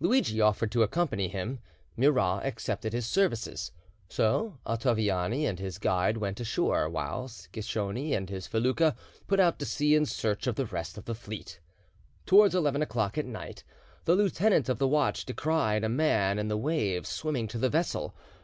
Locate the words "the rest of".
10.56-11.04